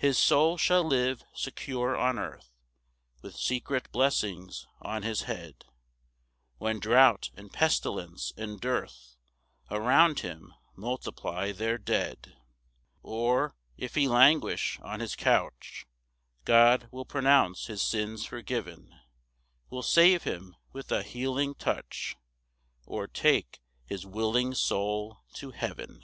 3 0.00 0.08
His 0.08 0.18
soul 0.18 0.56
shall 0.58 0.82
live 0.82 1.22
secure 1.32 1.96
on 1.96 2.18
earth, 2.18 2.50
With 3.22 3.36
secret 3.36 3.88
blessings 3.92 4.66
on 4.82 5.04
his 5.04 5.22
head, 5.30 5.64
When 6.58 6.80
drought, 6.80 7.30
and 7.36 7.52
pestilence, 7.52 8.32
and 8.36 8.60
dearth 8.60 9.14
Around 9.70 10.18
him 10.18 10.52
multiply 10.74 11.52
their 11.52 11.78
dead. 11.78 12.34
4 13.02 13.12
Or 13.44 13.56
if 13.76 13.94
he 13.94 14.08
languish 14.08 14.80
on 14.82 14.98
his 14.98 15.14
couch, 15.14 15.86
God 16.44 16.88
will 16.90 17.04
pronounce 17.06 17.66
his 17.66 17.80
sins 17.80 18.26
forgiv'n, 18.26 18.88
Will 19.70 19.84
save 19.84 20.24
him 20.24 20.56
with 20.72 20.90
a 20.90 21.04
healing 21.04 21.54
touch, 21.54 22.16
Or 22.86 23.06
take 23.06 23.60
his 23.84 24.04
willing 24.04 24.52
soul 24.52 25.18
to 25.34 25.52
heaven. 25.52 26.02